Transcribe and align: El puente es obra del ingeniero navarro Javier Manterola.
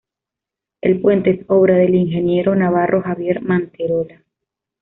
El 0.81 0.99
puente 0.99 1.29
es 1.29 1.45
obra 1.47 1.75
del 1.75 1.93
ingeniero 1.93 2.55
navarro 2.55 3.03
Javier 3.03 3.43
Manterola. 3.43 4.23